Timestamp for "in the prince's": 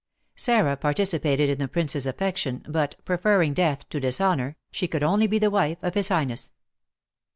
1.47-2.07